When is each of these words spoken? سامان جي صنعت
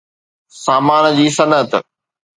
سامان 0.63 1.03
جي 1.17 1.27
صنعت 1.37 1.71